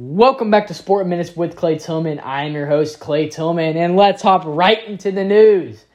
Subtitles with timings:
[0.00, 2.20] Welcome back to Sport Minutes with Clay Tillman.
[2.20, 5.86] I am your host, Clay Tillman, and let's hop right into the news.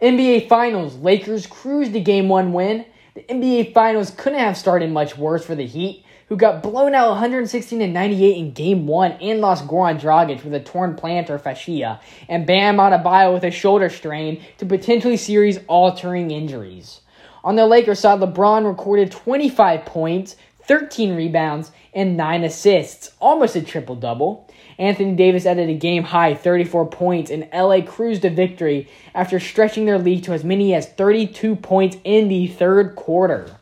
[0.00, 2.86] NBA Finals Lakers cruised to game one win.
[3.14, 7.10] The NBA Finals couldn't have started much worse for the Heat, who got blown out
[7.10, 12.00] 116 to 98 in game one and lost Goran Dragic with a torn plantar fascia
[12.30, 17.02] and Bam Adebayo with a shoulder strain to potentially series altering injuries.
[17.44, 23.62] On the Lakers side, LeBron recorded 25 points, 13 rebounds, and 9 assists, almost a
[23.62, 24.48] triple double.
[24.78, 29.84] Anthony Davis added a game high 34 points, and LA cruised to victory after stretching
[29.84, 33.56] their lead to as many as 32 points in the third quarter.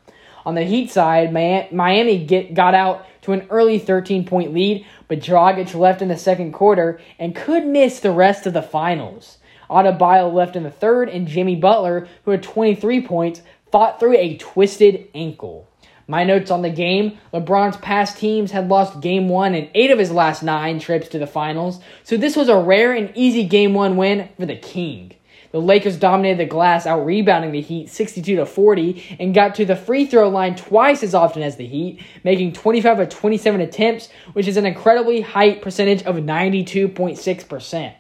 [0.46, 5.20] On the Heat side, Miami get, got out to an early 13 point lead, but
[5.20, 9.38] Dragic left in the second quarter and could miss the rest of the finals.
[9.69, 14.38] Adebayo left in the third, and Jimmy Butler, who had 23 points, fought through a
[14.38, 15.69] twisted ankle.
[16.10, 19.98] My notes on the game LeBron's past teams had lost game one in eight of
[19.98, 23.74] his last nine trips to the finals, so this was a rare and easy game
[23.74, 25.12] one win for the King.
[25.50, 29.66] The Lakers dominated the glass, out rebounding the Heat 62 to 40, and got to
[29.66, 34.08] the free throw line twice as often as the Heat, making 25 of 27 attempts,
[34.33, 37.94] which is an incredibly high percentage of 92.6%.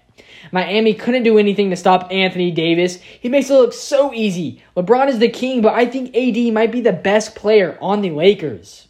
[0.52, 2.96] Miami couldn't do anything to stop Anthony Davis.
[2.96, 4.62] He makes it look so easy.
[4.76, 8.10] LeBron is the king, but I think AD might be the best player on the
[8.10, 8.88] Lakers.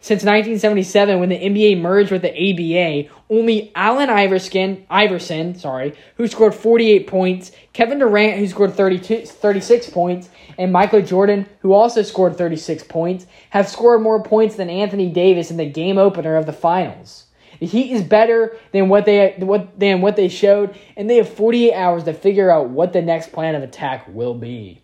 [0.00, 6.28] Since 1977, when the NBA merged with the ABA, only Allen Iverson, Iverson, sorry, who
[6.28, 12.02] scored 48 points, Kevin Durant, who scored 32, 36 points, and Michael Jordan, who also
[12.02, 16.46] scored 36 points, have scored more points than Anthony Davis in the game opener of
[16.46, 17.24] the finals.
[17.60, 21.28] The Heat is better than what they what than what they showed, and they have
[21.28, 24.82] 48 hours to figure out what the next plan of attack will be.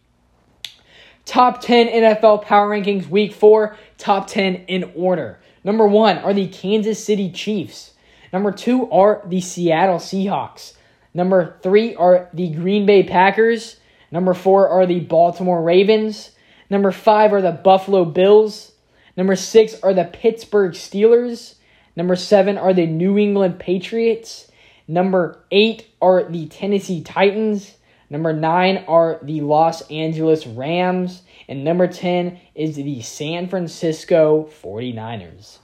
[1.25, 5.41] Top 10 NFL power rankings week 4, top 10 in order.
[5.63, 7.93] Number 1 are the Kansas City Chiefs.
[8.33, 10.75] Number 2 are the Seattle Seahawks.
[11.15, 13.77] Number 3 are the Green Bay Packers.
[14.11, 16.33] Number 4 are the Baltimore Ravens.
[16.69, 18.73] Number 5 are the Buffalo Bills.
[19.17, 21.55] Number 6 are the Pittsburgh Steelers.
[21.97, 24.51] Number seven are the New England Patriots.
[24.87, 27.77] Number eight are the Tennessee Titans.
[28.11, 31.23] Number nine are the Los Angeles Rams.
[31.49, 35.59] And number 10 is the San Francisco 49ers.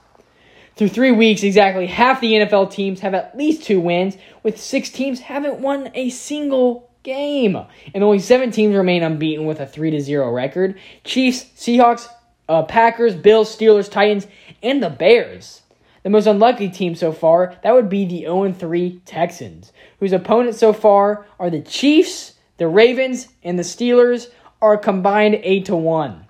[0.75, 4.89] Through three weeks, exactly half the NFL teams have at least two wins, with six
[4.89, 7.57] teams haven't won a single game.
[7.93, 12.07] And only seven teams remain unbeaten with a 3 0 record Chiefs, Seahawks,
[12.47, 14.27] uh, Packers, Bills, Steelers, Titans,
[14.63, 15.60] and the Bears.
[16.03, 20.59] The most unlucky team so far, that would be the 0 3 Texans, whose opponents
[20.59, 24.27] so far are the Chiefs, the Ravens, and the Steelers
[24.61, 26.25] are combined 8 to 1.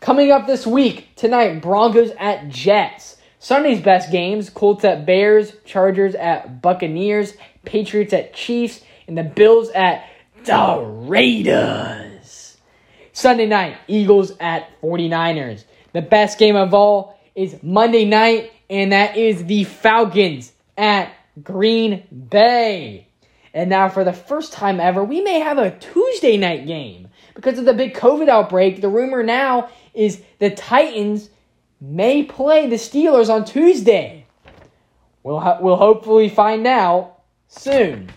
[0.00, 3.16] Coming up this week, tonight, Broncos at Jets.
[3.38, 7.34] Sunday's best games Colts at Bears, Chargers at Buccaneers,
[7.64, 10.08] Patriots at Chiefs, and the Bills at
[10.44, 12.56] the Raiders.
[13.12, 15.64] Sunday night, Eagles at 49ers.
[15.92, 21.12] The best game of all is Monday night and that is the Falcons at
[21.42, 23.08] Green Bay.
[23.54, 27.08] And now, for the first time ever, we may have a Tuesday night game.
[27.34, 31.30] Because of the big COVID outbreak, the rumor now is the Titans
[31.80, 34.26] may play the Steelers on Tuesday.
[35.22, 38.10] We'll, ha- we'll hopefully find out soon.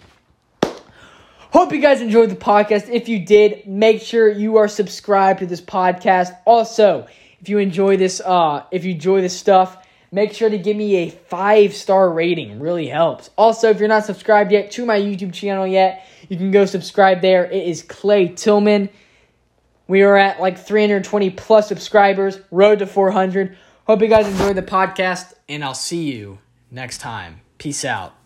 [1.51, 2.89] Hope you guys enjoyed the podcast.
[2.89, 6.37] If you did, make sure you are subscribed to this podcast.
[6.45, 7.07] Also,
[7.41, 10.95] if you enjoy this, uh, if you enjoy this stuff, make sure to give me
[10.97, 12.59] a five star rating.
[12.59, 13.29] Really helps.
[13.37, 17.21] Also, if you're not subscribed yet to my YouTube channel yet, you can go subscribe
[17.21, 17.45] there.
[17.45, 18.89] It is Clay Tillman.
[19.87, 23.57] We are at like 320 plus subscribers, road to 400.
[23.87, 26.37] Hope you guys enjoyed the podcast, and I'll see you
[26.69, 27.41] next time.
[27.57, 28.18] Peace out.